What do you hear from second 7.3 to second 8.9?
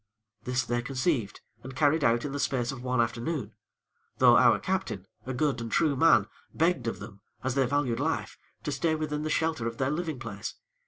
as they valued life, to